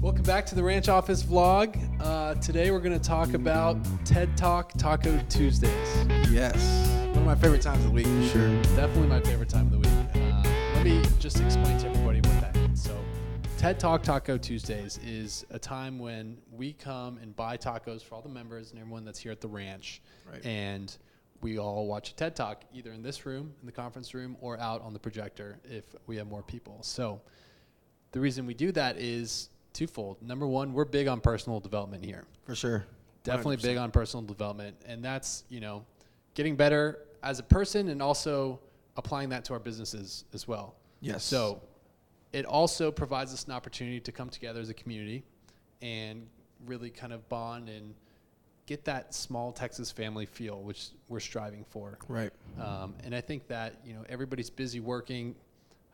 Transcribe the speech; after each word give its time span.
Welcome 0.00 0.22
back 0.22 0.46
to 0.46 0.54
the 0.54 0.62
Ranch 0.62 0.88
Office 0.88 1.22
vlog. 1.22 1.76
Uh, 2.00 2.34
today 2.36 2.70
we're 2.70 2.80
going 2.80 2.98
to 2.98 3.06
talk 3.06 3.34
about 3.34 3.76
TED 4.06 4.34
Talk 4.34 4.72
Taco 4.78 5.20
Tuesdays. 5.28 6.06
Yes. 6.30 6.88
One 7.08 7.18
of 7.18 7.24
my 7.26 7.34
favorite 7.34 7.60
times 7.60 7.84
of 7.84 7.90
the 7.90 7.90
week, 7.90 8.06
for 8.06 8.22
sure. 8.28 8.62
Definitely 8.62 9.08
my 9.08 9.20
favorite 9.20 9.50
time 9.50 9.66
of 9.66 9.72
the 9.72 9.78
week. 9.78 9.90
Uh, 10.14 10.42
let 10.74 10.84
me 10.86 11.02
just 11.18 11.38
explain 11.40 11.76
to 11.80 11.90
everybody 11.90 12.22
what 12.22 12.40
that 12.40 12.54
means. 12.54 12.82
So, 12.82 12.98
TED 13.58 13.78
Talk 13.78 14.02
Taco 14.02 14.38
Tuesdays 14.38 14.98
is 15.04 15.44
a 15.50 15.58
time 15.58 15.98
when 15.98 16.38
we 16.50 16.72
come 16.72 17.18
and 17.18 17.36
buy 17.36 17.58
tacos 17.58 18.02
for 18.02 18.14
all 18.14 18.22
the 18.22 18.30
members 18.30 18.70
and 18.70 18.80
everyone 18.80 19.04
that's 19.04 19.18
here 19.18 19.32
at 19.32 19.42
the 19.42 19.48
ranch. 19.48 20.00
Right. 20.32 20.42
And 20.46 20.96
we 21.42 21.58
all 21.58 21.86
watch 21.86 22.12
a 22.12 22.14
TED 22.14 22.34
Talk 22.34 22.64
either 22.72 22.92
in 22.92 23.02
this 23.02 23.26
room, 23.26 23.52
in 23.60 23.66
the 23.66 23.72
conference 23.72 24.14
room, 24.14 24.38
or 24.40 24.58
out 24.60 24.80
on 24.80 24.94
the 24.94 24.98
projector 24.98 25.60
if 25.62 25.84
we 26.06 26.16
have 26.16 26.26
more 26.26 26.42
people. 26.42 26.78
So, 26.80 27.20
the 28.12 28.20
reason 28.20 28.46
we 28.46 28.54
do 28.54 28.72
that 28.72 28.96
is 28.96 29.50
twofold. 29.72 30.22
Number 30.22 30.46
one, 30.46 30.72
we're 30.72 30.84
big 30.84 31.08
on 31.08 31.20
personal 31.20 31.60
development 31.60 32.04
here. 32.04 32.24
For 32.44 32.54
sure. 32.54 32.84
Definitely 33.22 33.58
100%. 33.58 33.62
big 33.62 33.76
on 33.76 33.90
personal 33.90 34.24
development, 34.24 34.76
and 34.86 35.04
that's 35.04 35.44
you 35.48 35.60
know 35.60 35.84
getting 36.34 36.56
better 36.56 37.00
as 37.22 37.38
a 37.38 37.42
person 37.42 37.88
and 37.88 38.00
also 38.00 38.60
applying 38.96 39.28
that 39.28 39.44
to 39.46 39.52
our 39.52 39.58
businesses 39.58 40.24
as 40.32 40.48
well. 40.48 40.74
Yes. 41.00 41.24
So 41.24 41.60
it 42.32 42.44
also 42.44 42.90
provides 42.90 43.32
us 43.32 43.44
an 43.44 43.52
opportunity 43.52 44.00
to 44.00 44.12
come 44.12 44.28
together 44.28 44.60
as 44.60 44.70
a 44.70 44.74
community 44.74 45.24
and 45.82 46.26
really 46.66 46.90
kind 46.90 47.12
of 47.12 47.28
bond 47.28 47.68
and 47.68 47.94
get 48.66 48.84
that 48.84 49.14
small 49.14 49.50
Texas 49.52 49.90
family 49.90 50.26
feel, 50.26 50.62
which 50.62 50.90
we're 51.08 51.20
striving 51.20 51.64
for. 51.68 51.98
Right. 52.08 52.30
Um, 52.60 52.94
and 53.04 53.14
I 53.14 53.20
think 53.20 53.48
that 53.48 53.74
you 53.84 53.94
know 53.94 54.04
everybody's 54.08 54.50
busy 54.50 54.80
working 54.80 55.34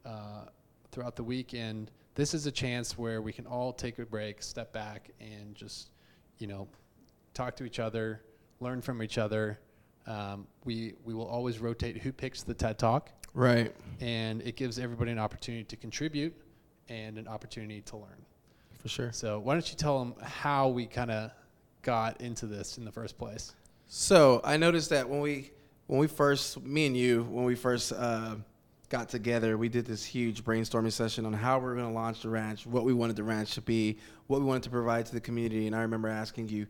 uh, 0.04 0.44
throughout 0.92 1.16
the 1.16 1.24
week, 1.24 1.54
and 1.54 1.90
this 2.16 2.34
is 2.34 2.46
a 2.46 2.50
chance 2.50 2.98
where 2.98 3.22
we 3.22 3.32
can 3.32 3.46
all 3.46 3.72
take 3.72 3.98
a 4.00 4.04
break, 4.06 4.42
step 4.42 4.72
back, 4.72 5.10
and 5.20 5.54
just 5.54 5.90
you 6.38 6.48
know 6.48 6.66
talk 7.34 7.54
to 7.56 7.64
each 7.64 7.78
other, 7.78 8.22
learn 8.58 8.82
from 8.82 9.02
each 9.02 9.18
other. 9.18 9.60
Um, 10.08 10.46
we 10.64 10.94
we 11.04 11.14
will 11.14 11.26
always 11.26 11.60
rotate 11.60 11.98
who 11.98 12.12
picks 12.12 12.42
the 12.42 12.54
TED 12.54 12.78
Talk, 12.78 13.10
Right. 13.34 13.72
and 14.00 14.42
it 14.42 14.56
gives 14.56 14.78
everybody 14.78 15.12
an 15.12 15.18
opportunity 15.18 15.64
to 15.64 15.76
contribute 15.76 16.34
and 16.88 17.18
an 17.18 17.28
opportunity 17.28 17.82
to 17.82 17.96
learn. 17.96 18.24
For 18.80 18.88
sure. 18.88 19.12
So 19.12 19.38
why 19.38 19.54
don't 19.54 19.68
you 19.70 19.76
tell 19.76 19.98
them 19.98 20.14
how 20.22 20.68
we 20.68 20.86
kind 20.86 21.10
of 21.10 21.30
got 21.82 22.20
into 22.20 22.46
this 22.46 22.78
in 22.78 22.84
the 22.84 22.92
first 22.92 23.18
place? 23.18 23.52
So 23.88 24.40
I 24.42 24.56
noticed 24.56 24.90
that 24.90 25.08
when 25.08 25.20
we 25.20 25.50
when 25.86 26.00
we 26.00 26.06
first 26.06 26.60
me 26.62 26.86
and 26.86 26.96
you 26.96 27.24
when 27.24 27.44
we 27.44 27.54
first 27.56 27.92
uh, 27.92 28.36
got 28.88 29.08
together, 29.08 29.58
we 29.58 29.68
did 29.68 29.84
this 29.84 30.04
huge 30.04 30.44
brainstorming 30.44 30.92
session 30.92 31.26
on 31.26 31.32
how 31.32 31.58
we 31.58 31.66
are 31.66 31.74
going 31.74 31.86
to 31.86 31.92
launch 31.92 32.22
the 32.22 32.28
ranch, 32.28 32.66
what 32.66 32.84
we 32.84 32.92
wanted 32.92 33.16
the 33.16 33.24
ranch 33.24 33.54
to 33.54 33.60
be, 33.60 33.98
what 34.28 34.40
we 34.40 34.46
wanted 34.46 34.62
to 34.64 34.70
provide 34.70 35.06
to 35.06 35.12
the 35.12 35.20
community. 35.20 35.66
And 35.66 35.74
I 35.74 35.82
remember 35.82 36.08
asking 36.08 36.48
you, 36.48 36.66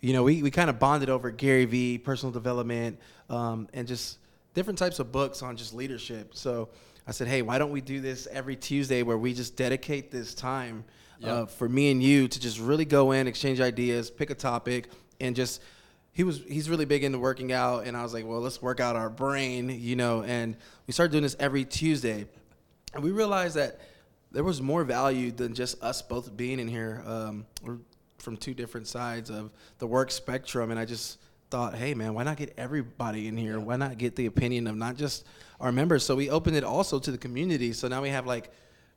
you 0.00 0.12
know, 0.12 0.22
we, 0.22 0.42
we 0.42 0.50
kind 0.50 0.70
of 0.70 0.78
bonded 0.78 1.10
over 1.10 1.30
Gary 1.30 1.64
Vee, 1.64 1.98
personal 1.98 2.32
development, 2.32 2.98
um, 3.30 3.68
and 3.74 3.88
just 3.88 4.18
different 4.54 4.78
types 4.78 4.98
of 5.00 5.10
books 5.10 5.42
on 5.42 5.56
just 5.56 5.74
leadership. 5.74 6.34
So 6.34 6.68
I 7.06 7.10
said, 7.10 7.28
hey, 7.28 7.42
why 7.42 7.58
don't 7.58 7.70
we 7.70 7.80
do 7.80 8.00
this 8.00 8.28
every 8.30 8.56
Tuesday 8.56 9.02
where 9.02 9.18
we 9.18 9.34
just 9.34 9.56
dedicate 9.56 10.10
this 10.10 10.34
time 10.34 10.84
Yep. 11.18 11.30
uh, 11.32 11.46
for 11.46 11.66
me 11.66 11.90
and 11.90 12.02
you 12.02 12.28
to 12.28 12.38
just 12.40 12.60
really 12.60 12.84
go 12.84 13.12
in, 13.12 13.26
exchange 13.26 13.58
ideas, 13.58 14.10
pick 14.10 14.28
a 14.28 14.34
topic, 14.34 14.88
and 15.18 15.34
just 15.34 15.62
he 16.16 16.24
was 16.24 16.40
he's 16.48 16.70
really 16.70 16.86
big 16.86 17.04
into 17.04 17.18
working 17.18 17.52
out, 17.52 17.86
and 17.86 17.94
I 17.94 18.02
was 18.02 18.14
like, 18.14 18.26
well, 18.26 18.40
let's 18.40 18.62
work 18.62 18.80
out 18.80 18.96
our 18.96 19.10
brain, 19.10 19.68
you 19.68 19.96
know. 19.96 20.22
And 20.22 20.56
we 20.86 20.94
started 20.94 21.12
doing 21.12 21.22
this 21.22 21.36
every 21.38 21.66
Tuesday, 21.66 22.24
and 22.94 23.04
we 23.04 23.10
realized 23.10 23.56
that 23.56 23.82
there 24.32 24.42
was 24.42 24.62
more 24.62 24.82
value 24.82 25.30
than 25.30 25.52
just 25.52 25.82
us 25.82 26.00
both 26.00 26.34
being 26.34 26.58
in 26.58 26.68
here. 26.68 27.02
Um, 27.04 27.44
we're 27.62 27.76
from 28.16 28.38
two 28.38 28.54
different 28.54 28.86
sides 28.86 29.28
of 29.28 29.50
the 29.76 29.86
work 29.86 30.10
spectrum, 30.10 30.70
and 30.70 30.80
I 30.80 30.86
just 30.86 31.18
thought, 31.50 31.74
hey 31.74 31.92
man, 31.92 32.14
why 32.14 32.22
not 32.22 32.38
get 32.38 32.54
everybody 32.56 33.28
in 33.28 33.36
here? 33.36 33.60
Why 33.60 33.76
not 33.76 33.98
get 33.98 34.16
the 34.16 34.24
opinion 34.24 34.68
of 34.68 34.74
not 34.74 34.96
just 34.96 35.26
our 35.60 35.70
members? 35.70 36.02
So 36.02 36.16
we 36.16 36.30
opened 36.30 36.56
it 36.56 36.64
also 36.64 36.98
to 36.98 37.10
the 37.10 37.18
community. 37.18 37.74
So 37.74 37.88
now 37.88 38.00
we 38.00 38.08
have 38.08 38.24
like 38.26 38.50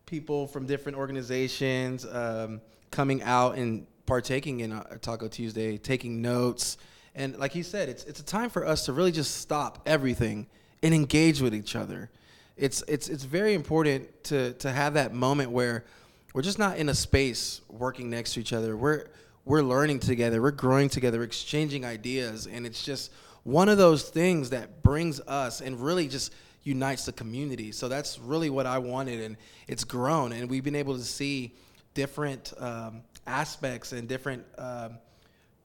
people 0.05 0.47
from 0.47 0.65
different 0.65 0.97
organizations 0.97 2.05
um, 2.05 2.61
coming 2.91 3.21
out 3.23 3.57
and 3.57 3.87
partaking 4.05 4.61
in 4.61 4.71
a 4.71 4.97
Taco 4.99 5.27
Tuesday, 5.27 5.77
taking 5.77 6.21
notes. 6.21 6.77
And 7.15 7.37
like 7.37 7.51
he 7.51 7.63
said, 7.63 7.89
it's 7.89 8.03
it's 8.05 8.19
a 8.19 8.25
time 8.25 8.49
for 8.49 8.65
us 8.65 8.85
to 8.85 8.93
really 8.93 9.11
just 9.11 9.37
stop 9.37 9.81
everything 9.85 10.47
and 10.83 10.93
engage 10.93 11.41
with 11.41 11.53
each 11.53 11.75
other. 11.75 12.09
It's 12.57 12.83
it's 12.87 13.09
it's 13.09 13.23
very 13.23 13.53
important 13.53 14.23
to 14.25 14.53
to 14.53 14.71
have 14.71 14.93
that 14.93 15.13
moment 15.13 15.51
where 15.51 15.85
we're 16.33 16.41
just 16.41 16.59
not 16.59 16.77
in 16.77 16.89
a 16.89 16.95
space 16.95 17.61
working 17.69 18.09
next 18.09 18.33
to 18.33 18.39
each 18.39 18.53
other. 18.53 18.77
We're 18.77 19.07
we're 19.45 19.63
learning 19.63 19.99
together, 19.99 20.41
we're 20.41 20.51
growing 20.51 20.89
together, 20.89 21.17
we're 21.17 21.23
exchanging 21.23 21.83
ideas, 21.85 22.45
and 22.45 22.65
it's 22.65 22.83
just 22.83 23.11
one 23.43 23.69
of 23.69 23.77
those 23.77 24.03
things 24.03 24.51
that 24.51 24.83
brings 24.83 25.19
us 25.21 25.61
and 25.61 25.79
really 25.79 26.07
just 26.07 26.33
unites 26.63 27.05
the 27.05 27.13
community. 27.13 27.71
So 27.71 27.87
that's 27.87 28.19
really 28.19 28.49
what 28.49 28.65
I 28.65 28.77
wanted, 28.77 29.21
and 29.21 29.37
it's 29.67 29.83
grown, 29.83 30.33
and 30.33 30.49
we've 30.49 30.63
been 30.63 30.75
able 30.75 30.95
to 30.95 31.03
see 31.03 31.55
different 31.93 32.53
um, 32.59 33.01
aspects 33.25 33.91
and 33.91 34.07
different 34.07 34.45
um, 34.57 34.99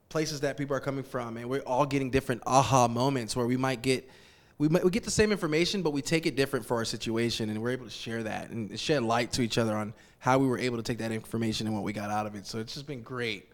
places 0.09 0.41
that 0.41 0.57
people 0.57 0.77
are 0.77 0.81
coming 0.81 1.05
from, 1.05 1.37
and 1.37 1.49
we're 1.49 1.61
all 1.61 1.87
getting 1.87 2.11
different 2.11 2.43
aha 2.47 2.89
moments 2.89 3.35
where 3.37 3.47
we 3.47 3.57
might 3.57 3.83
get. 3.83 4.09
We, 4.57 4.69
might, 4.69 4.85
we 4.85 4.91
get 4.91 5.03
the 5.03 5.11
same 5.11 5.33
information, 5.33 5.83
but 5.83 5.91
we 5.91 6.01
take 6.01 6.27
it 6.27 6.37
different 6.37 6.65
for 6.65 6.77
our 6.77 6.85
situation, 6.85 7.51
and 7.51 7.61
we're 7.61 7.73
able 7.73 7.87
to 7.87 7.91
share 7.91 8.23
that 8.23 8.51
and 8.51 8.79
shed 8.79 9.03
light 9.03 9.33
to 9.33 9.43
each 9.43 9.59
other 9.59 9.75
on 9.75 9.93
how 10.21 10.39
we 10.39 10.47
were 10.47 10.59
able 10.59 10.77
to 10.77 10.83
take 10.83 10.99
that 10.99 11.11
information 11.11 11.67
and 11.67 11.75
what 11.75 11.83
we 11.83 11.93
got 11.93 12.09
out 12.09 12.25
of 12.25 12.37
it. 12.37 12.47
So 12.47 12.61
it's 12.61 12.73
just 12.73 12.87
been 12.87 13.03
great. 13.03 13.51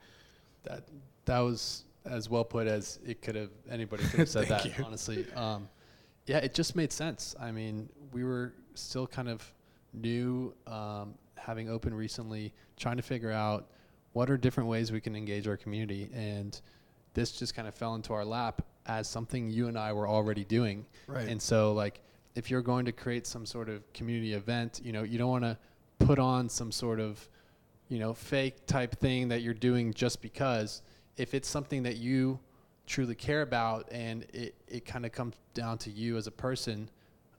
That 0.65 0.83
that 1.25 1.39
was 1.39 1.85
as 2.05 2.29
well 2.29 2.45
put 2.45 2.67
as 2.67 2.99
it 3.07 3.23
could 3.23 3.35
have. 3.35 3.51
Anybody 3.71 4.05
could 4.05 4.21
have 4.21 4.29
said 4.29 4.49
that. 4.49 4.65
You. 4.67 4.85
Honestly, 4.85 5.27
um, 5.35 5.69
yeah, 6.27 6.39
it 6.39 6.55
just 6.55 6.77
made 6.77 6.93
sense. 6.93 7.35
I 7.41 7.51
mean, 7.51 7.89
we 8.13 8.23
were 8.23 8.53
still 8.75 9.07
kind 9.07 9.29
of 9.29 9.53
new, 9.93 10.55
um, 10.67 11.15
having 11.37 11.69
opened 11.69 11.97
recently, 11.97 12.53
trying 12.77 12.97
to 12.97 13.03
figure 13.03 13.33
out 13.33 13.69
what 14.13 14.31
are 14.31 14.37
different 14.37 14.69
ways 14.69 14.93
we 14.93 15.01
can 15.01 15.15
engage 15.15 15.47
our 15.47 15.57
community, 15.57 16.11
and 16.15 16.61
this 17.15 17.33
just 17.33 17.55
kind 17.55 17.69
of 17.69 17.75
fell 17.75 17.95
into 17.95 18.13
our 18.13 18.25
lap 18.25 18.63
as 18.87 19.09
something 19.09 19.51
you 19.51 19.69
and 19.69 19.79
I 19.79 19.93
were 19.93 20.09
already 20.09 20.45
doing. 20.45 20.87
Right. 21.07 21.29
And 21.29 21.41
so, 21.41 21.73
like, 21.73 22.01
if 22.35 22.51
you're 22.51 22.63
going 22.63 22.85
to 22.87 22.93
create 22.93 23.27
some 23.27 23.47
sort 23.47 23.69
of 23.69 23.91
community 23.93 24.35
event, 24.35 24.81
you 24.83 24.93
know, 24.93 25.03
you 25.03 25.19
don't 25.19 25.31
want 25.31 25.45
to 25.45 25.59
put 25.99 26.19
on 26.19 26.49
some 26.49 26.73
sort 26.73 27.01
of 27.01 27.29
you 27.91 27.99
know, 27.99 28.15
fake 28.15 28.67
type 28.67 28.99
thing 28.99 29.29
that 29.29 29.43
you're 29.43 29.53
doing 29.53 29.93
just 29.93 30.23
because. 30.23 30.81
If 31.17 31.35
it's 31.35 31.49
something 31.49 31.83
that 31.83 31.97
you 31.97 32.39
truly 32.87 33.17
care 33.17 33.43
about 33.43 33.89
and 33.93 34.25
it, 34.33 34.55
it 34.69 34.87
kind 34.87 35.05
of 35.05 35.13
comes 35.13 35.35
down 35.55 35.77
to 35.79 35.91
you 35.91 36.17
as 36.17 36.27
a 36.27 36.31
person, 36.31 36.89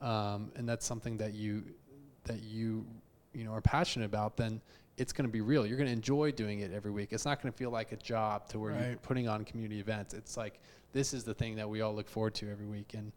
um, 0.02 0.52
and 0.56 0.68
that's 0.68 0.86
something 0.86 1.18
that 1.18 1.34
you 1.34 1.64
that 2.26 2.44
you 2.44 2.86
you 3.34 3.46
know 3.46 3.54
are 3.54 3.62
passionate 3.62 4.06
about, 4.06 4.36
then 4.36 4.62
it's 5.02 5.12
going 5.14 5.28
to 5.28 5.32
be 5.32 5.42
real. 5.42 5.66
You're 5.66 5.78
going 5.78 5.88
to 5.88 5.94
enjoy 5.94 6.32
doing 6.32 6.60
it 6.60 6.72
every 6.72 6.92
week. 6.92 7.10
It's 7.12 7.26
not 7.26 7.42
going 7.42 7.52
to 7.52 7.58
feel 7.58 7.72
like 7.72 7.92
a 7.92 7.98
job 7.98 8.48
to 8.50 8.60
where 8.60 8.72
you're 8.90 8.98
putting 8.98 9.28
on 9.28 9.44
community 9.46 9.80
events. 9.80 10.14
It's 10.14 10.38
like 10.38 10.60
this 10.94 11.14
is 11.14 11.24
the 11.24 11.34
thing 11.34 11.56
that 11.56 11.68
we 11.68 11.82
all 11.82 11.94
look 11.96 12.08
forward 12.08 12.36
to 12.36 12.52
every 12.52 12.68
week. 12.68 12.94
And 12.94 13.12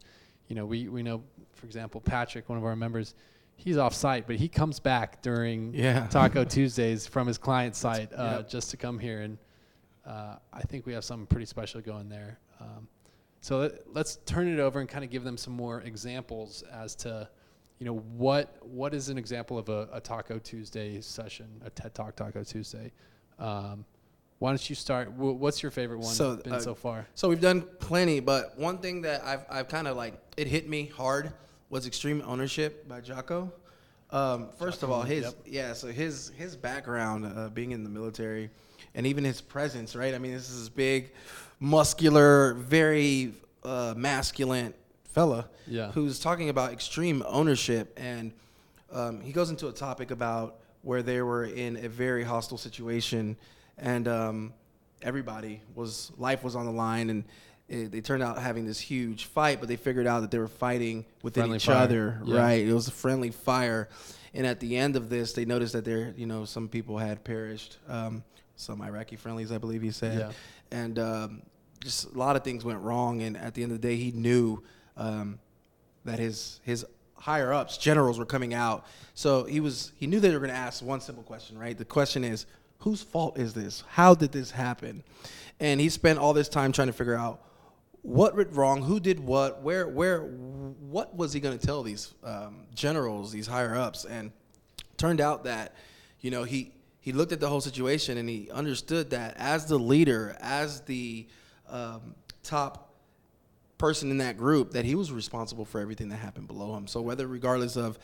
you 0.47 0.55
know, 0.55 0.65
we 0.65 0.87
we 0.87 1.03
know, 1.03 1.21
for 1.53 1.65
example, 1.67 2.01
Patrick, 2.01 2.49
one 2.49 2.57
of 2.57 2.65
our 2.65 2.75
members, 2.75 3.13
he's 3.55 3.77
off 3.77 3.93
site, 3.93 4.25
but 4.27 4.35
he 4.37 4.47
comes 4.47 4.79
back 4.79 5.21
during 5.21 5.73
Yeah. 5.73 6.07
Taco 6.07 6.43
Tuesdays 6.55 7.05
from 7.07 7.27
his 7.27 7.37
client 7.37 7.75
site 7.75 8.11
uh, 8.13 8.37
Yep. 8.37 8.49
just 8.49 8.71
to 8.71 8.77
come 8.77 8.97
here, 8.99 9.21
and 9.21 9.37
uh, 10.05 10.35
I 10.51 10.61
think 10.61 10.85
we 10.87 10.93
have 10.93 11.03
something 11.03 11.27
pretty 11.27 11.45
special 11.45 11.81
going 11.81 12.09
there. 12.09 12.39
Um, 12.59 12.87
so 13.41 13.59
let, 13.59 13.71
let's 13.93 14.15
turn 14.25 14.47
it 14.47 14.59
over 14.59 14.79
and 14.79 14.89
kind 14.89 15.03
of 15.03 15.11
give 15.11 15.23
them 15.23 15.37
some 15.37 15.53
more 15.53 15.81
examples 15.81 16.63
as 16.73 16.95
to, 16.97 17.29
you 17.79 17.85
know, 17.85 17.97
what 17.97 18.57
what 18.65 18.93
is 18.93 19.09
an 19.09 19.17
example 19.17 19.57
of 19.57 19.69
a, 19.69 19.89
a 19.91 19.99
Taco 19.99 20.39
Tuesday 20.39 21.01
session, 21.01 21.47
a 21.65 21.69
TED 21.69 21.93
Talk 21.93 22.15
Taco 22.15 22.43
Tuesday. 22.43 22.91
Um, 23.37 23.85
why 24.39 24.51
don't 24.51 24.69
you 24.69 24.75
start? 24.75 25.09
Wh- 25.09 25.39
What's 25.39 25.61
your 25.63 25.71
favorite 25.71 25.99
one 25.99 26.13
So, 26.13 26.37
been 26.37 26.53
uh, 26.53 26.59
so 26.59 26.75
far? 26.75 27.07
So 27.15 27.29
we've 27.29 27.41
done 27.41 27.61
plenty, 27.79 28.19
but 28.19 28.57
one 28.57 28.77
thing 28.77 29.01
that 29.01 29.23
I've, 29.23 29.45
I've 29.49 29.67
kind 29.67 29.87
of 29.87 29.97
like 29.97 30.13
it 30.37 30.47
hit 30.47 30.69
me 30.69 30.87
hard 30.87 31.33
was 31.69 31.87
Extreme 31.87 32.23
Ownership 32.25 32.87
by 32.87 33.01
Jocko. 33.01 33.51
Um, 34.11 34.49
first 34.57 34.83
of 34.83 34.91
all, 34.91 35.01
his 35.01 35.23
yep. 35.23 35.33
yeah, 35.45 35.73
so 35.73 35.87
his 35.87 36.31
his 36.37 36.55
background 36.55 37.25
uh, 37.25 37.49
being 37.49 37.71
in 37.71 37.83
the 37.83 37.89
military, 37.89 38.49
and 38.93 39.05
even 39.05 39.23
his 39.23 39.41
presence, 39.41 39.95
right? 39.95 40.13
I 40.13 40.19
mean, 40.19 40.31
this 40.31 40.49
is 40.49 40.69
big, 40.69 41.11
muscular, 41.59 42.53
very 42.53 43.33
uh, 43.63 43.93
masculine 43.97 44.73
fella 45.15 45.49
Yeah. 45.65 45.91
who's 45.93 46.19
talking 46.19 46.49
about 46.49 46.71
extreme 46.73 47.23
ownership, 47.25 47.93
and 47.97 48.33
um, 48.91 49.21
he 49.21 49.31
goes 49.31 49.49
into 49.49 49.67
a 49.67 49.71
topic 49.71 50.11
about 50.11 50.57
where 50.83 51.01
they 51.01 51.21
were 51.21 51.45
in 51.45 51.77
a 51.77 51.89
very 51.89 52.23
hostile 52.23 52.57
situation, 52.57 53.37
and 53.77 54.07
um, 54.07 54.53
everybody 55.01 55.61
was 55.73 56.11
life 56.17 56.43
was 56.43 56.55
on 56.55 56.65
the 56.65 56.71
line, 56.71 57.09
and 57.09 57.23
it, 57.69 57.91
they 57.91 58.01
turned 58.01 58.21
out 58.21 58.37
having 58.37 58.65
this 58.65 58.79
huge 58.79 59.25
fight, 59.25 59.59
but 59.59 59.67
they 59.69 59.77
figured 59.77 60.05
out 60.05 60.19
that 60.19 60.31
they 60.31 60.37
were 60.37 60.47
fighting 60.47 61.05
within 61.23 61.41
Friendly 61.43 61.55
each 61.57 61.65
fire. 61.65 61.75
other. 61.77 62.21
Yeah. 62.25 62.37
Right. 62.37 62.67
It 62.67 62.73
was 62.73 62.87
a 62.87 62.91
friendly 62.91 63.31
fire. 63.31 63.89
And 64.35 64.45
at 64.45 64.59
the 64.59 64.75
end 64.77 64.95
of 64.97 65.09
this, 65.09 65.31
they 65.33 65.45
noticed 65.45 65.73
that 65.73 65.85
there, 65.85 66.13
you 66.17 66.27
know, 66.27 66.45
some 66.45 66.67
people 66.67 66.97
had 66.99 67.23
perished. 67.23 67.77
Um, 67.87 68.23
some 68.57 68.81
Iraqi 68.81 69.15
friendlies, 69.15 69.51
I 69.51 69.57
believe 69.57 69.81
he 69.81 69.91
said. 69.91 70.19
Yeah. 70.19 70.31
And 70.77 70.99
um, 70.99 71.41
just 71.83 72.13
a 72.13 72.17
lot 72.17 72.35
of 72.35 72.43
things 72.43 72.63
went 72.63 72.81
wrong. 72.81 73.21
And 73.23 73.35
at 73.37 73.53
the 73.55 73.63
end 73.63 73.71
of 73.71 73.81
the 73.81 73.87
day, 73.87 73.95
he 73.95 74.11
knew 74.11 74.61
um, 74.97 75.39
that 76.03 76.19
his 76.19 76.59
his 76.63 76.85
higher 77.15 77.51
ups, 77.51 77.77
generals, 77.77 78.19
were 78.19 78.25
coming 78.25 78.53
out. 78.53 78.85
So 79.13 79.45
he 79.45 79.59
was 79.59 79.91
he 79.97 80.07
knew 80.07 80.19
they 80.19 80.31
were 80.31 80.39
going 80.39 80.51
to 80.51 80.55
ask 80.55 80.83
one 80.83 81.01
simple 81.01 81.23
question, 81.23 81.57
right? 81.57 81.77
The 81.77 81.85
question 81.85 82.23
is, 82.23 82.45
whose 82.79 83.01
fault 83.01 83.37
is 83.37 83.53
this? 83.53 83.83
How 83.89 84.13
did 84.13 84.31
this 84.31 84.51
happen? 84.51 85.03
And 85.59 85.79
he 85.79 85.89
spent 85.89 86.19
all 86.19 86.33
this 86.33 86.49
time 86.49 86.71
trying 86.71 86.87
to 86.87 86.93
figure 86.93 87.15
out 87.15 87.41
what 88.01 88.35
went 88.35 88.51
wrong, 88.53 88.83
who 88.83 88.99
did 88.99 89.19
what, 89.19 89.63
where 89.63 89.87
where 89.87 90.21
what 90.21 91.15
was 91.15 91.33
he 91.33 91.39
going 91.39 91.57
to 91.57 91.65
tell 91.65 91.81
these 91.81 92.13
um, 92.23 92.67
generals, 92.75 93.31
these 93.31 93.47
higher 93.47 93.75
ups, 93.75 94.05
and 94.05 94.31
turned 94.97 95.19
out 95.19 95.45
that 95.45 95.73
you 96.19 96.29
know 96.29 96.43
he 96.43 96.71
he 96.99 97.11
looked 97.11 97.31
at 97.31 97.39
the 97.39 97.49
whole 97.49 97.61
situation 97.61 98.17
and 98.17 98.29
he 98.29 98.49
understood 98.51 99.09
that 99.09 99.35
as 99.37 99.65
the 99.65 99.79
leader, 99.79 100.37
as 100.39 100.81
the 100.81 101.27
um, 101.67 102.13
top 102.43 102.84
person 103.77 104.11
in 104.11 104.17
that 104.19 104.37
group 104.37 104.71
that 104.71 104.85
he 104.85 104.95
was 104.95 105.11
responsible 105.11 105.65
for 105.65 105.79
everything 105.81 106.09
that 106.09 106.17
happened 106.17 106.47
below 106.47 106.75
him. 106.75 106.87
So 106.87 107.01
whether 107.01 107.27
regardless 107.27 107.75
of 107.75 107.99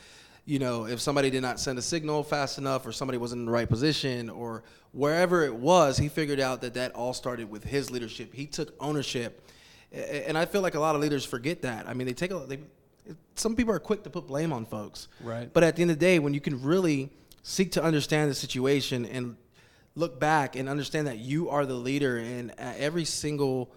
you 0.46 0.60
know 0.60 0.86
if 0.86 1.00
somebody 1.00 1.30
did 1.30 1.42
not 1.42 1.60
send 1.60 1.78
a 1.78 1.82
signal 1.82 2.24
fast 2.24 2.58
enough 2.58 2.86
or 2.86 2.92
somebody 2.92 3.18
wasn't 3.18 3.40
in 3.40 3.46
the 3.46 3.52
right 3.52 3.70
position 3.70 4.30
or 4.30 4.64
wherever 4.92 5.44
it 5.44 5.56
was, 5.56 5.98
he 5.98 6.10
figured 6.10 6.40
out 6.40 6.62
that 6.62 6.74
that 6.74 6.94
all 6.94 7.14
started 7.14 7.50
with 7.50 7.64
his 7.64 7.92
leadership. 7.92 8.34
He 8.34 8.46
took 8.46 8.74
ownership. 8.80 9.48
And 9.92 10.38
I 10.38 10.46
feel 10.46 10.62
like 10.62 10.76
a 10.76 10.80
lot 10.80 10.96
of 10.96 11.02
leaders 11.02 11.26
forget 11.26 11.64
that. 11.64 11.88
I 11.88 11.94
mean, 11.94 12.08
they 12.08 12.14
take 12.14 12.32
a 12.32 12.40
they 12.40 12.60
some 13.36 13.56
people 13.56 13.74
are 13.74 13.80
quick 13.80 14.04
to 14.04 14.10
put 14.10 14.28
blame 14.28 14.54
on 14.54 14.66
folks. 14.66 15.08
Right. 15.22 15.52
But 15.52 15.64
at 15.64 15.76
the 15.76 15.82
end 15.82 15.92
of 15.92 16.00
the 16.00 16.06
day, 16.06 16.20
when 16.20 16.34
you 16.34 16.42
can 16.42 16.62
really 16.62 17.10
seek 17.44 17.72
to 17.74 17.84
understand 17.84 18.30
the 18.30 18.36
situation 18.36 19.06
and 19.06 19.36
look 19.96 20.20
back 20.20 20.56
and 20.56 20.70
understand 20.70 21.08
that 21.08 21.18
you 21.18 21.50
are 21.50 21.66
the 21.66 21.74
leader 21.74 22.18
and 22.18 22.58
at 22.60 22.78
every 22.78 23.04
single 23.06 23.72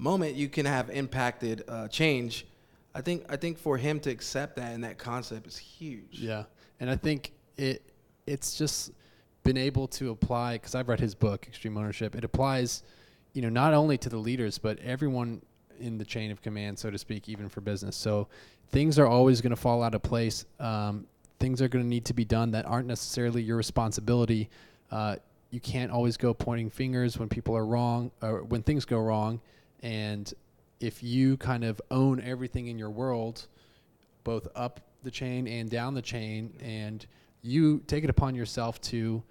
moment 0.00 0.34
you 0.34 0.48
can 0.48 0.66
have 0.66 0.88
impacted 0.90 1.62
uh, 1.68 1.86
change 1.88 2.46
i 2.94 3.00
think 3.00 3.24
i 3.28 3.36
think 3.36 3.58
for 3.58 3.76
him 3.76 4.00
to 4.00 4.10
accept 4.10 4.56
that 4.56 4.72
and 4.72 4.82
that 4.82 4.98
concept 4.98 5.46
is 5.46 5.56
huge 5.56 6.18
Yeah, 6.18 6.44
and 6.80 6.90
I 6.90 6.96
think 6.96 7.32
it 7.56 7.82
it's 8.26 8.56
just 8.56 8.92
been 9.42 9.56
able 9.56 9.86
to 9.88 10.10
apply 10.10 10.54
because 10.54 10.74
I've 10.74 10.88
read 10.88 11.00
his 11.00 11.14
book 11.14 11.46
Extreme 11.46 11.76
Ownership. 11.76 12.14
It 12.14 12.24
applies, 12.24 12.82
you 13.32 13.42
know, 13.42 13.48
not 13.48 13.74
only 13.74 13.98
to 13.98 14.08
the 14.08 14.16
leaders 14.18 14.58
but 14.58 14.78
everyone 14.80 15.42
in 15.78 15.98
the 15.98 16.04
chain 16.04 16.30
of 16.30 16.42
command, 16.42 16.78
so 16.78 16.90
to 16.90 16.98
speak, 16.98 17.28
even 17.28 17.48
for 17.48 17.60
business. 17.60 17.96
So 17.96 18.28
things 18.70 18.98
are 18.98 19.06
always 19.06 19.40
going 19.40 19.50
to 19.50 19.56
fall 19.56 19.82
out 19.82 19.94
of 19.94 20.02
place. 20.02 20.44
Um, 20.58 21.06
things 21.38 21.62
are 21.62 21.68
going 21.68 21.84
to 21.84 21.88
need 21.88 22.04
to 22.06 22.14
be 22.14 22.24
done 22.24 22.50
that 22.52 22.66
aren't 22.66 22.86
necessarily 22.86 23.42
your 23.42 23.56
responsibility. 23.56 24.50
Uh, 24.90 25.16
you 25.50 25.60
can't 25.60 25.90
always 25.90 26.16
go 26.16 26.32
pointing 26.34 26.70
fingers 26.70 27.18
when 27.18 27.28
people 27.28 27.56
are 27.56 27.64
wrong 27.64 28.10
or 28.22 28.44
when 28.44 28.62
things 28.62 28.84
go 28.84 28.98
wrong. 28.98 29.40
And 29.82 30.32
if 30.80 31.02
you 31.02 31.36
kind 31.36 31.64
of 31.64 31.80
own 31.90 32.20
everything 32.20 32.68
in 32.68 32.78
your 32.78 32.90
world, 32.90 33.46
both 34.24 34.48
up 34.54 34.80
the 35.02 35.10
chain 35.10 35.46
and 35.46 35.70
down 35.70 35.94
the 35.94 36.02
chain, 36.02 36.54
and 36.62 37.06
you 37.42 37.80
take 37.86 38.04
it 38.04 38.10
upon 38.10 38.34
yourself 38.34 38.80
to 38.82 39.22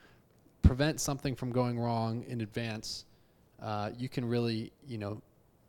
prevent 0.62 1.00
something 1.00 1.36
from 1.36 1.52
going 1.52 1.80
wrong 1.80 2.24
in 2.28 2.42
advance, 2.42 3.06
uh, 3.62 3.92
you 3.98 4.10
can 4.10 4.26
really, 4.26 4.72
you 4.88 4.98
know, 4.98 5.22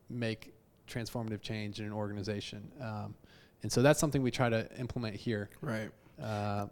make 0.08 0.54
transformative 0.88 1.40
change 1.40 1.80
in 1.80 1.86
an 1.86 1.92
organization. 1.92 2.70
Um, 2.80 3.14
and 3.62 3.70
so 3.70 3.82
that's 3.82 4.00
something 4.00 4.22
we 4.22 4.30
try 4.30 4.48
to 4.48 4.68
implement 4.78 5.16
here. 5.16 5.50
right 5.60 5.90
Uh, 6.20 6.66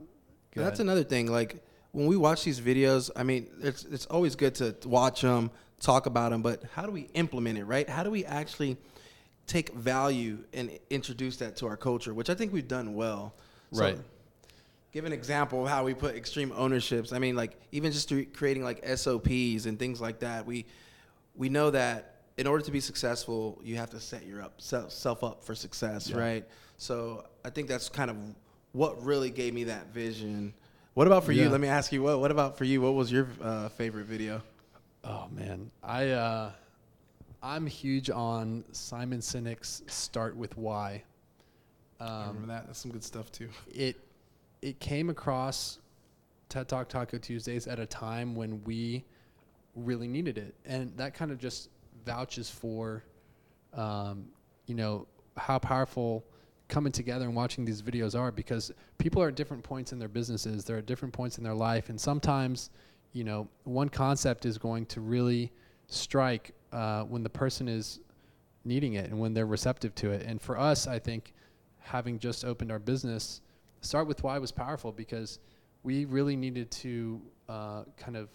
That's 0.54 0.80
ahead. 0.80 0.80
another 0.80 1.04
thing. 1.04 1.30
Like 1.30 1.62
when 1.92 2.06
we 2.06 2.16
watch 2.16 2.44
these 2.44 2.60
videos, 2.60 3.10
I 3.14 3.22
mean, 3.22 3.46
it's 3.62 3.84
it's 3.84 4.06
always 4.06 4.36
good 4.36 4.54
to 4.56 4.74
watch 4.84 5.20
them, 5.22 5.50
talk 5.80 6.06
about 6.06 6.30
them, 6.30 6.42
but 6.42 6.62
how 6.74 6.84
do 6.86 6.90
we 6.92 7.02
implement 7.14 7.58
it, 7.58 7.64
right? 7.64 7.88
How 7.88 8.02
do 8.02 8.10
we 8.10 8.24
actually 8.24 8.76
take 9.46 9.72
value 9.74 10.38
and 10.52 10.78
introduce 10.90 11.38
that 11.38 11.56
to 11.56 11.66
our 11.66 11.76
culture, 11.76 12.12
which 12.14 12.28
I 12.30 12.34
think 12.34 12.52
we've 12.52 12.68
done 12.68 12.94
well. 12.94 13.34
So, 13.72 13.82
Right. 13.82 13.98
give 14.92 15.04
an 15.06 15.12
example 15.12 15.62
of 15.64 15.70
how 15.70 15.84
we 15.84 15.94
put 15.94 16.14
extreme 16.14 16.52
ownerships. 16.52 17.12
I 17.12 17.18
mean, 17.18 17.34
like 17.34 17.58
even 17.72 17.90
just 17.90 18.08
through 18.08 18.26
creating 18.26 18.62
like 18.62 18.84
SOPs 18.86 19.64
and 19.66 19.78
things 19.78 20.00
like 20.00 20.20
that. 20.20 20.46
We 20.46 20.66
we 21.34 21.48
know 21.48 21.70
that 21.70 22.16
in 22.36 22.46
order 22.46 22.64
to 22.64 22.70
be 22.70 22.80
successful, 22.80 23.60
you 23.62 23.76
have 23.76 23.90
to 23.90 24.00
set 24.00 24.26
your 24.26 24.42
up 24.42 24.60
self, 24.60 25.22
up 25.24 25.42
for 25.44 25.54
success, 25.54 26.10
Yeah. 26.10 26.18
right? 26.18 26.44
So 26.76 27.24
I 27.44 27.50
think 27.50 27.68
that's 27.68 27.88
kind 27.88 28.10
of 28.10 28.16
what 28.72 29.02
really 29.04 29.30
gave 29.30 29.54
me 29.54 29.64
that 29.64 29.86
vision. 29.94 30.52
What 30.94 31.06
about 31.06 31.24
for 31.24 31.32
you? 31.32 31.48
Let 31.48 31.60
me 31.60 31.68
ask 31.68 31.92
you 31.92 32.02
what. 32.02 32.18
What 32.20 32.30
about 32.32 32.58
for 32.58 32.64
you? 32.64 32.80
What 32.80 32.94
was 32.94 33.10
your 33.10 33.28
uh, 33.40 33.68
favorite 33.70 34.06
video? 34.06 34.42
Oh 35.10 35.26
man, 35.32 35.70
I 35.82 36.10
uh, 36.10 36.52
I'm 37.42 37.66
huge 37.66 38.10
on 38.10 38.62
Simon 38.72 39.20
Sinek's 39.20 39.82
"Start 39.86 40.36
with 40.36 40.56
Why." 40.58 41.02
I 41.98 42.04
Um, 42.04 42.28
remember 42.28 42.48
that. 42.48 42.66
That's 42.66 42.78
some 42.78 42.90
good 42.92 43.02
stuff 43.04 43.32
too. 43.32 43.48
it 43.74 43.96
it 44.60 44.78
came 44.80 45.08
across 45.08 45.78
TED 46.50 46.68
Talk 46.68 46.88
Taco 46.90 47.16
Tuesdays 47.16 47.66
at 47.66 47.78
a 47.78 47.86
time 47.86 48.34
when 48.34 48.62
we 48.64 49.04
really 49.74 50.08
needed 50.08 50.36
it, 50.36 50.54
and 50.66 50.94
that 50.98 51.14
kind 51.14 51.30
of 51.30 51.38
just 51.38 51.70
vouches 52.04 52.50
for, 52.50 53.02
um, 53.72 54.26
you 54.66 54.74
know, 54.74 55.06
how 55.36 55.58
powerful 55.58 56.22
coming 56.68 56.92
together 56.92 57.24
and 57.24 57.34
watching 57.34 57.64
these 57.64 57.80
videos 57.80 58.18
are 58.18 58.30
because 58.30 58.70
people 58.98 59.22
are 59.22 59.28
at 59.28 59.36
different 59.36 59.62
points 59.62 59.92
in 59.92 59.98
their 59.98 60.08
businesses, 60.08 60.64
they're 60.64 60.78
at 60.78 60.86
different 60.86 61.14
points 61.14 61.38
in 61.38 61.44
their 61.44 61.54
life, 61.54 61.88
and 61.88 61.98
sometimes, 61.98 62.68
you 63.12 63.24
know, 63.24 63.48
one 63.64 63.88
concept 63.88 64.46
is 64.46 64.58
going 64.58 64.86
to 64.86 65.00
really 65.00 65.52
strike 65.86 66.52
uh, 66.72 67.02
when 67.04 67.22
the 67.22 67.30
person 67.30 67.68
is 67.68 68.00
needing 68.64 68.94
it 68.94 69.10
and 69.10 69.18
when 69.18 69.34
they're 69.34 69.46
receptive 69.46 69.94
to 69.96 70.10
it. 70.10 70.22
And 70.22 70.40
for 70.40 70.58
us, 70.58 70.86
I 70.86 70.98
think 70.98 71.32
having 71.78 72.18
just 72.18 72.44
opened 72.44 72.70
our 72.70 72.78
business, 72.78 73.40
start 73.80 74.06
with 74.06 74.22
why 74.22 74.38
was 74.38 74.52
powerful 74.52 74.92
because 74.92 75.38
we 75.82 76.04
really 76.04 76.36
needed 76.36 76.70
to 76.70 77.20
uh, 77.48 77.84
kind 77.96 78.16
of, 78.16 78.28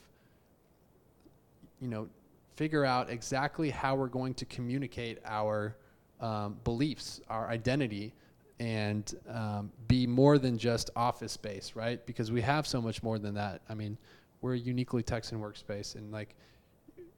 you 1.79 1.87
know, 1.87 2.07
figure 2.55 2.85
out 2.85 3.09
exactly 3.09 3.69
how 3.69 3.95
we're 3.95 4.07
going 4.07 4.33
to 4.35 4.45
communicate 4.45 5.19
our 5.25 5.75
um, 6.19 6.57
beliefs, 6.63 7.21
our 7.29 7.47
identity, 7.49 8.13
and 8.59 9.15
um, 9.29 9.71
be 9.87 10.07
more 10.07 10.37
than 10.37 10.57
just 10.57 10.89
office 10.95 11.31
space, 11.31 11.73
right? 11.75 12.05
Because 12.05 12.31
we 12.31 12.41
have 12.41 12.65
so 12.65 12.81
much 12.81 13.03
more 13.03 13.19
than 13.19 13.33
that. 13.35 13.61
I 13.67 13.73
mean, 13.73 13.97
we're 14.43 14.53
a 14.55 14.57
uniquely 14.59 15.01
Texan 15.01 15.39
workspace, 15.39 15.95
and 15.95 16.11
like 16.11 16.35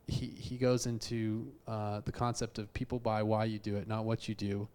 he 0.07 0.27
he 0.27 0.57
goes 0.57 0.85
into 0.85 1.51
uh, 1.67 1.99
the 2.05 2.11
concept 2.11 2.59
of 2.59 2.71
people 2.73 2.99
buy 2.99 3.23
why 3.23 3.45
you 3.45 3.57
do 3.57 3.75
it, 3.75 3.87
not 3.87 4.05
what 4.05 4.29
you 4.29 4.35
do. 4.35 4.67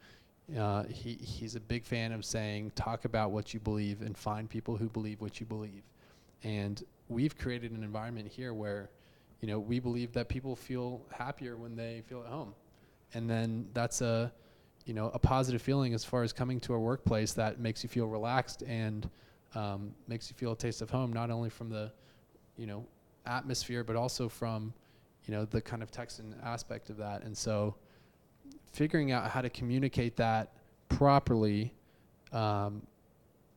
Uh, 0.59 0.83
he 0.85 1.15
he's 1.15 1.55
a 1.55 1.61
big 1.61 1.85
fan 1.85 2.11
of 2.13 2.25
saying 2.25 2.73
talk 2.75 3.05
about 3.05 3.31
what 3.31 3.55
you 3.55 3.61
believe 3.61 4.03
and 4.03 4.19
find 4.19 4.51
people 4.51 4.77
who 4.77 4.89
believe 4.89 5.21
what 5.21 5.39
you 5.39 5.47
believe, 5.47 5.85
and 6.43 6.83
we've 7.09 7.39
created 7.39 7.71
an 7.71 7.85
environment 7.85 8.27
here 8.27 8.53
where, 8.53 8.91
you 9.41 9.47
know, 9.47 9.61
we 9.61 9.79
believe 9.79 10.13
that 10.13 10.29
people 10.29 10.57
feel 10.57 11.01
happier 11.13 11.57
when 11.57 11.77
they 11.77 12.03
feel 12.09 12.21
at 12.21 12.27
home, 12.27 12.53
and 13.15 13.31
then 13.31 13.65
that's 13.75 14.01
a, 14.01 14.33
you 14.87 14.95
know, 14.95 15.13
a 15.15 15.21
positive 15.21 15.63
feeling 15.63 15.95
as 15.95 16.05
far 16.05 16.25
as 16.25 16.33
coming 16.33 16.59
to 16.59 16.75
a 16.75 16.79
workplace 16.81 17.33
that 17.33 17.61
makes 17.61 17.85
you 17.85 17.89
feel 17.89 18.09
relaxed 18.09 18.63
and 18.63 19.09
um, 19.55 19.95
makes 20.09 20.29
you 20.29 20.35
feel 20.37 20.51
a 20.53 20.57
taste 20.57 20.83
of 20.83 20.91
home, 20.91 21.13
not 21.13 21.31
only 21.31 21.49
from 21.49 21.69
the, 21.71 21.93
you 22.61 22.67
know, 22.67 22.85
atmosphere, 23.27 23.83
but 23.83 23.97
also 23.97 24.29
from, 24.29 24.73
you 25.27 25.33
know, 25.35 25.45
the 25.47 25.61
kind 25.61 25.83
of 25.83 25.91
Texan 25.91 26.35
aspect 26.45 26.91
of 26.91 26.97
that, 26.99 27.23
and 27.23 27.37
so 27.37 27.75
figuring 28.73 29.11
out 29.13 29.31
how 29.31 29.41
to 29.41 29.51
communicate 29.51 30.15
that 30.17 30.53
properly 30.89 31.73
um, 32.33 32.83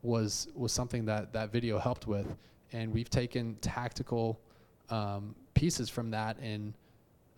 was 0.01 0.47
was 0.55 0.71
something 0.71 1.05
that 1.05 1.33
that 1.33 1.51
video 1.51 1.77
helped 1.77 2.07
with, 2.07 2.27
and 2.71 2.93
we've 2.93 3.09
taken 3.09 3.55
tactical 3.61 4.39
um, 4.89 5.35
pieces 5.53 5.89
from 5.89 6.09
that 6.11 6.37
and 6.39 6.73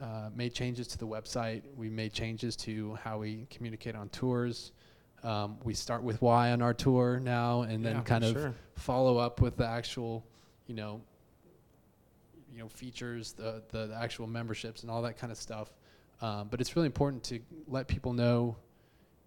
uh, 0.02 0.30
made 0.36 0.54
changes 0.54 0.88
to 0.88 0.98
the 0.98 1.08
website. 1.08 1.64
We 1.76 1.90
made 1.90 2.14
changes 2.14 2.56
to 2.58 2.96
how 3.04 3.18
we 3.20 3.48
communicate 3.50 3.96
on 3.96 4.10
tours. 4.10 4.72
Um, 5.24 5.58
we 5.64 5.74
start 5.74 6.04
with 6.04 6.22
why 6.22 6.52
on 6.52 6.62
our 6.62 6.74
tour 6.74 7.20
now, 7.20 7.62
and 7.62 7.84
then 7.84 7.96
Yeah, 7.96 8.02
for 8.02 8.08
kind 8.08 8.24
of 8.26 8.34
sure. 8.34 8.54
follow 8.76 9.18
up 9.18 9.42
with 9.42 9.58
the 9.58 9.66
actual, 9.66 10.24
you 10.68 10.76
know, 10.76 11.02
you 12.56 12.62
know 12.62 12.70
features, 12.70 13.34
the, 13.34 13.62
the 13.70 13.88
the 13.88 13.96
actual 13.96 14.28
memberships, 14.28 14.82
and 14.82 14.90
all 14.92 15.02
that 15.02 15.18
kind 15.18 15.32
of 15.32 15.38
stuff. 15.38 15.74
Um, 16.22 16.48
but 16.50 16.62
it's 16.62 16.76
really 16.76 16.86
important 16.86 17.24
to 17.26 17.40
let 17.68 17.88
people 17.88 18.14
know 18.14 18.56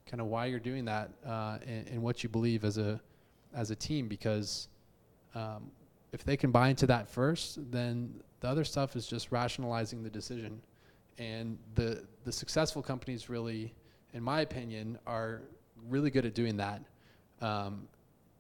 kind 0.06 0.20
of 0.23 0.28
why 0.28 0.47
you're 0.47 0.58
doing 0.58 0.87
that 0.87 1.11
uh, 1.26 1.58
and, 1.66 1.87
and 1.88 2.02
what 2.02 2.23
you 2.23 2.30
believe 2.30 2.64
as 2.64 2.78
a 2.78 3.00
as 3.54 3.70
a 3.70 3.76
team 3.76 4.08
because 4.08 4.68
um, 5.35 5.70
if 6.12 6.25
they 6.25 6.37
can 6.37 6.50
buy 6.50 6.68
into 6.68 6.87
that 6.87 7.08
first, 7.08 7.58
then 7.70 8.14
the 8.40 8.49
other 8.49 8.64
stuff 8.64 8.97
is 8.97 9.06
just 9.06 9.30
rationalizing 9.30 10.02
the 10.02 10.11
decision. 10.11 10.61
and 11.18 11.58
the 11.75 12.04
the 12.25 12.32
successful 12.32 12.82
companies 12.82 13.28
really, 13.28 13.75
in 14.14 14.23
my 14.23 14.40
opinion, 14.40 14.99
are 15.06 15.42
really 15.88 16.11
good 16.11 16.25
at 16.25 16.35
doing 16.35 16.56
that. 16.56 16.82
Um, 17.40 17.88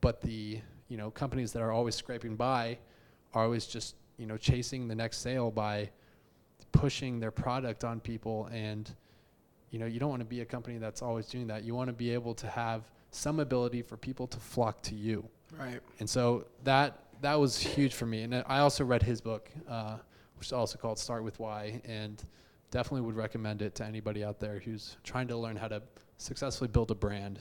but 0.00 0.20
the 0.20 0.60
you 0.88 0.96
know 0.96 1.10
companies 1.10 1.52
that 1.52 1.62
are 1.62 1.72
always 1.72 1.94
scraping 1.94 2.36
by 2.36 2.78
are 3.34 3.44
always 3.44 3.66
just 3.66 3.94
you 4.18 4.26
know 4.26 4.36
chasing 4.36 4.88
the 4.88 4.94
next 4.94 5.18
sale 5.18 5.50
by 5.50 5.90
pushing 6.72 7.18
their 7.20 7.30
product 7.30 7.84
on 7.84 8.00
people. 8.00 8.48
And 8.52 8.90
you 9.70 9.78
know 9.78 9.86
you 9.86 9.98
don't 9.98 10.10
want 10.10 10.20
to 10.20 10.26
be 10.26 10.40
a 10.40 10.44
company 10.46 10.78
that's 10.78 11.02
always 11.02 11.26
doing 11.26 11.46
that. 11.46 11.64
You 11.64 11.74
want 11.74 11.88
to 11.88 11.94
be 11.94 12.10
able 12.12 12.34
to 12.34 12.46
have 12.46 12.82
some 13.10 13.40
ability 13.40 13.82
for 13.82 13.96
people 13.96 14.26
to 14.26 14.38
flock 14.38 14.82
to 14.82 14.94
you. 14.94 15.26
Right. 15.58 15.80
and 15.98 16.08
so 16.08 16.44
that 16.64 17.04
that 17.22 17.34
was 17.40 17.58
huge 17.58 17.94
for 17.94 18.04
me. 18.04 18.22
And 18.22 18.34
i 18.34 18.58
also 18.58 18.84
read 18.84 19.02
his 19.02 19.20
book 19.22 19.50
uh, 19.66 19.96
which 20.38 20.48
is 20.48 20.52
also 20.52 20.78
called 20.78 20.98
start 20.98 21.24
with 21.24 21.38
why. 21.40 21.80
And 21.84 22.22
definitely 22.70 23.00
would 23.02 23.16
recommend 23.16 23.62
it 23.62 23.74
to 23.76 23.84
anybody 23.84 24.24
out 24.24 24.38
there 24.38 24.60
who's 24.60 24.96
trying 25.02 25.28
to 25.28 25.36
learn 25.36 25.56
how 25.56 25.68
to 25.68 25.82
successfully 26.18 26.68
build 26.68 26.90
a 26.90 26.94
brand. 26.94 27.40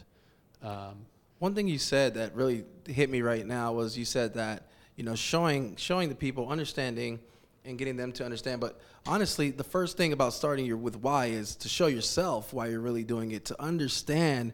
Um, 0.63 1.05
One 1.39 1.53
thing 1.53 1.67
you 1.67 1.77
said 1.77 2.13
that 2.15 2.33
really 2.35 2.63
hit 2.87 3.09
me 3.09 3.21
right 3.21 3.45
now 3.45 3.73
was 3.73 3.97
you 3.97 4.05
said 4.05 4.33
that 4.35 4.66
you 4.97 5.03
know 5.03 5.15
showing 5.15 5.77
showing 5.77 6.09
the 6.09 6.15
people 6.15 6.49
understanding 6.49 7.19
and 7.63 7.77
getting 7.77 7.95
them 7.95 8.11
to 8.13 8.25
understand. 8.25 8.59
But 8.59 8.79
honestly, 9.05 9.51
the 9.51 9.63
first 9.63 9.97
thing 9.97 10.13
about 10.13 10.33
starting 10.33 10.65
your 10.65 10.77
with 10.77 10.97
why 10.97 11.27
is 11.27 11.55
to 11.57 11.69
show 11.69 11.87
yourself 11.87 12.53
why 12.53 12.67
you're 12.67 12.79
really 12.79 13.03
doing 13.03 13.31
it, 13.31 13.45
to 13.45 13.61
understand. 13.61 14.53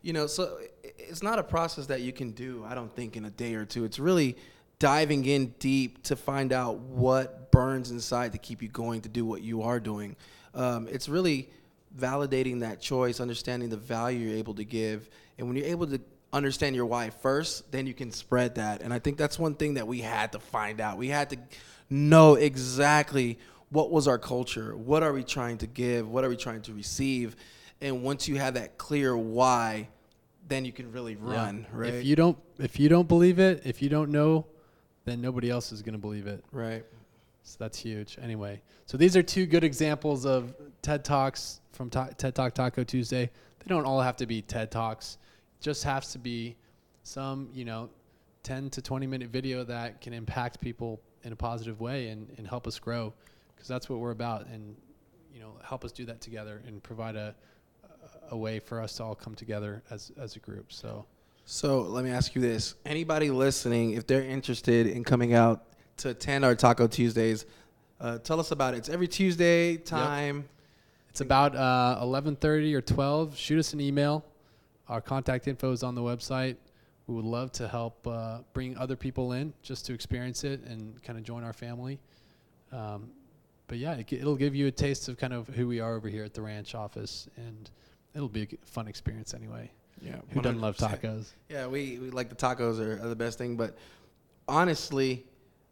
You 0.00 0.12
know, 0.12 0.26
so 0.26 0.58
it's 0.82 1.22
not 1.22 1.38
a 1.38 1.42
process 1.42 1.86
that 1.86 2.00
you 2.00 2.12
can 2.12 2.32
do. 2.32 2.64
I 2.66 2.74
don't 2.74 2.94
think 2.94 3.16
in 3.16 3.24
a 3.24 3.30
day 3.30 3.54
or 3.54 3.64
two. 3.64 3.84
It's 3.84 3.98
really 3.98 4.36
diving 4.78 5.24
in 5.26 5.48
deep 5.58 6.02
to 6.04 6.16
find 6.16 6.52
out 6.52 6.78
what 6.78 7.52
burns 7.52 7.90
inside 7.90 8.32
to 8.32 8.38
keep 8.38 8.62
you 8.62 8.68
going 8.68 9.02
to 9.02 9.08
do 9.08 9.24
what 9.24 9.42
you 9.42 9.62
are 9.62 9.78
doing. 9.78 10.16
Um, 10.54 10.88
it's 10.90 11.08
really 11.08 11.50
validating 11.96 12.60
that 12.60 12.80
choice, 12.80 13.20
understanding 13.20 13.68
the 13.68 13.76
value 13.76 14.28
you're 14.28 14.38
able 14.38 14.54
to 14.54 14.64
give, 14.64 15.08
and 15.38 15.46
when 15.46 15.56
you're 15.56 15.66
able 15.66 15.86
to 15.86 16.00
understand 16.32 16.74
your 16.74 16.86
why 16.86 17.10
first, 17.10 17.70
then 17.70 17.86
you 17.86 17.94
can 17.94 18.10
spread 18.10 18.54
that. 18.56 18.82
And 18.82 18.92
I 18.92 18.98
think 18.98 19.18
that's 19.18 19.38
one 19.38 19.54
thing 19.54 19.74
that 19.74 19.86
we 19.86 20.00
had 20.00 20.32
to 20.32 20.38
find 20.38 20.80
out. 20.80 20.98
We 20.98 21.08
had 21.08 21.30
to 21.30 21.36
know 21.90 22.34
exactly 22.34 23.38
what 23.70 23.90
was 23.90 24.06
our 24.06 24.18
culture, 24.18 24.76
what 24.76 25.02
are 25.02 25.12
we 25.12 25.24
trying 25.24 25.58
to 25.58 25.66
give, 25.66 26.08
what 26.08 26.24
are 26.24 26.28
we 26.28 26.36
trying 26.36 26.62
to 26.62 26.74
receive, 26.74 27.36
and 27.80 28.02
once 28.02 28.28
you 28.28 28.36
have 28.36 28.54
that 28.54 28.78
clear 28.78 29.16
why, 29.16 29.88
then 30.46 30.64
you 30.64 30.72
can 30.72 30.92
really 30.92 31.16
run, 31.16 31.66
yeah. 31.70 31.78
right? 31.78 31.94
if 31.94 32.04
you 32.04 32.14
don't 32.14 32.38
if 32.58 32.78
you 32.78 32.88
don't 32.88 33.08
believe 33.08 33.38
it 33.38 33.62
if 33.64 33.80
you 33.80 33.88
don't 33.88 34.10
know 34.10 34.44
then 35.04 35.20
nobody 35.20 35.48
else 35.50 35.72
is 35.72 35.82
going 35.82 35.94
to 35.94 35.98
believe 35.98 36.26
it 36.26 36.44
right. 36.52 36.84
So 37.44 37.56
that's 37.58 37.78
huge. 37.78 38.18
Anyway, 38.22 38.62
so 38.86 38.96
these 38.96 39.16
are 39.16 39.22
two 39.22 39.46
good 39.46 39.64
examples 39.64 40.24
of 40.24 40.54
TED 40.80 41.04
Talks 41.04 41.60
from 41.72 41.90
Ta- 41.90 42.10
TED 42.16 42.34
Talk 42.34 42.54
Taco 42.54 42.84
Tuesday. 42.84 43.30
They 43.58 43.68
don't 43.68 43.84
all 43.84 44.00
have 44.00 44.16
to 44.18 44.26
be 44.26 44.42
TED 44.42 44.70
Talks. 44.70 45.18
Just 45.62 45.84
has 45.84 46.12
to 46.12 46.18
be 46.18 46.56
some, 47.04 47.48
you 47.54 47.64
know, 47.64 47.88
10 48.42 48.70
to 48.70 48.82
20 48.82 49.06
minute 49.06 49.30
video 49.30 49.64
that 49.64 50.00
can 50.00 50.12
impact 50.12 50.60
people 50.60 51.00
in 51.22 51.32
a 51.32 51.36
positive 51.36 51.80
way 51.80 52.08
and, 52.08 52.28
and 52.36 52.46
help 52.46 52.66
us 52.66 52.78
grow 52.78 53.12
because 53.54 53.68
that's 53.68 53.88
what 53.88 54.00
we're 54.00 54.10
about 54.10 54.46
and, 54.48 54.76
you 55.32 55.40
know, 55.40 55.52
help 55.64 55.84
us 55.84 55.92
do 55.92 56.04
that 56.04 56.20
together 56.20 56.60
and 56.66 56.82
provide 56.82 57.16
a, 57.16 57.34
a 58.30 58.36
way 58.36 58.58
for 58.58 58.80
us 58.80 58.96
to 58.96 59.04
all 59.04 59.14
come 59.14 59.34
together 59.34 59.82
as, 59.90 60.10
as 60.18 60.36
a 60.36 60.40
group. 60.40 60.72
So 60.72 61.06
So 61.44 61.82
let 61.82 62.04
me 62.04 62.10
ask 62.10 62.34
you 62.34 62.40
this: 62.40 62.74
Anybody 62.84 63.30
listening, 63.30 63.92
if 63.92 64.06
they're 64.06 64.24
interested 64.24 64.86
in 64.86 65.04
coming 65.04 65.34
out 65.34 65.64
to 65.98 66.10
attend 66.10 66.44
our 66.44 66.54
Taco 66.54 66.86
Tuesdays, 66.86 67.46
uh, 68.00 68.18
tell 68.18 68.40
us 68.40 68.50
about 68.50 68.74
it. 68.74 68.78
It's 68.78 68.88
every 68.88 69.08
Tuesday 69.08 69.76
time. 69.76 70.48
It's 71.10 71.20
about 71.20 71.54
uh, 71.54 72.00
11:30 72.02 72.74
or 72.74 72.80
12. 72.80 73.36
Shoot 73.36 73.58
us 73.58 73.72
an 73.74 73.80
email. 73.80 74.24
Our 74.88 75.00
contact 75.00 75.48
info 75.48 75.72
is 75.72 75.82
on 75.82 75.94
the 75.94 76.00
website. 76.00 76.56
We 77.06 77.14
would 77.14 77.24
love 77.24 77.52
to 77.52 77.68
help 77.68 78.06
uh, 78.06 78.38
bring 78.52 78.76
other 78.76 78.96
people 78.96 79.32
in 79.32 79.52
just 79.62 79.86
to 79.86 79.94
experience 79.94 80.44
it 80.44 80.62
and 80.64 81.02
kind 81.02 81.18
of 81.18 81.24
join 81.24 81.44
our 81.44 81.52
family. 81.52 81.98
Um, 82.72 83.10
but 83.66 83.78
yeah, 83.78 83.94
it, 83.94 84.12
it'll 84.12 84.36
give 84.36 84.54
you 84.54 84.66
a 84.66 84.70
taste 84.70 85.08
of 85.08 85.18
kind 85.18 85.32
of 85.32 85.48
who 85.48 85.66
we 85.66 85.80
are 85.80 85.96
over 85.96 86.08
here 86.08 86.24
at 86.24 86.34
the 86.34 86.42
ranch 86.42 86.74
office, 86.74 87.28
and 87.36 87.70
it'll 88.14 88.28
be 88.28 88.42
a 88.42 88.66
fun 88.66 88.88
experience 88.88 89.34
anyway. 89.34 89.70
Yeah, 90.00 90.16
Who 90.30 90.40
doesn't 90.40 90.60
love 90.60 90.76
tacos? 90.76 91.30
Yeah, 91.48 91.66
we, 91.66 91.98
we 91.98 92.10
like 92.10 92.28
the 92.28 92.34
tacos 92.34 92.80
are, 92.80 93.02
are 93.04 93.08
the 93.08 93.16
best 93.16 93.38
thing, 93.38 93.56
but 93.56 93.76
honestly, 94.48 95.24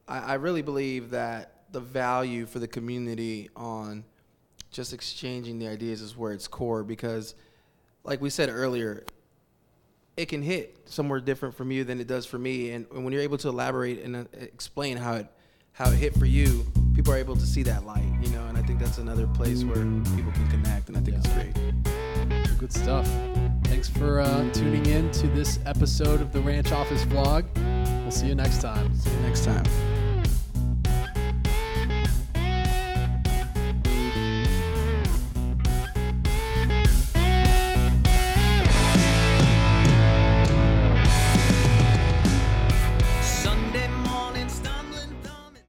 I, 0.07 0.19
I 0.19 0.35
really 0.35 0.63
believe 0.63 1.11
that 1.11 1.65
the 1.73 1.81
value 1.81 2.47
for 2.47 2.59
the 2.59 2.69
community 2.69 3.49
on 3.57 4.05
just 4.71 4.93
exchanging 4.93 5.59
the 5.59 5.69
ideas 5.69 6.01
is 6.01 6.17
where 6.17 6.33
it's 6.33 6.47
core 6.47 6.85
because, 6.85 7.35
like 8.05 8.21
we 8.21 8.31
said 8.31 8.49
earlier, 8.49 9.05
it 10.17 10.27
can 10.27 10.43
hit 10.43 10.77
somewhere 10.87 11.21
different 11.21 11.55
from 11.55 11.71
you 11.71 11.85
than 11.85 12.01
it 12.01 12.07
does 12.07 12.27
for 12.27 12.39
me, 12.39 12.71
and, 12.71 12.87
and 12.93 13.05
when 13.05 13.13
you're 13.13 13.23
able 13.23 13.39
to 13.39 13.49
elaborate 13.49 14.03
and 14.03 14.17
uh, 14.17 14.25
explain 14.41 14.97
how 14.97 15.15
it 15.15 15.27
how 15.73 15.89
it 15.89 15.97
hit 15.97 16.15
for 16.19 16.27
you, 16.27 16.67
people 16.95 17.13
are 17.13 17.17
able 17.17 17.37
to 17.37 17.47
see 17.47 17.63
that 17.63 17.87
light, 17.87 18.05
you 18.21 18.29
know, 18.31 18.45
and 18.49 18.59
I 18.59 18.63
think 18.63 18.81
that's 18.81 18.99
another 18.99 19.27
place 19.29 19.65
where 19.65 19.77
people 20.17 20.33
can 20.33 20.49
connect, 20.51 20.89
and 20.89 20.99
I 20.99 21.01
think 21.01 21.17
it's 21.17 21.33
great. 21.33 22.59
Good 22.59 22.73
stuff. 22.73 23.09
Thanks 23.65 23.89
for 23.89 24.21
uh, 24.21 24.51
tuning 24.53 24.85
in 24.87 25.11
to 25.13 25.29
this 25.29 25.59
episode 25.65 26.21
of 26.21 26.33
the 26.33 26.41
Ranch 26.41 26.73
Office 26.73 27.05
vlog. 27.05 27.45
We'll 28.03 28.11
see 28.11 28.27
you 28.27 28.35
next 28.35 28.61
time. 28.61 28.95
See 28.95 29.11
you 29.11 29.21
next 29.21 29.45
time. 29.45 29.65